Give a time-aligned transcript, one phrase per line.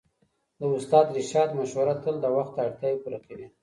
[0.59, 3.47] د استاد رشاد مشوره تل د وخت اړتياوې پوره کوي.